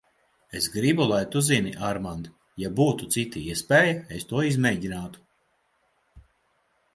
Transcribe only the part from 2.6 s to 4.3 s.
ja būtu cita iespēja, es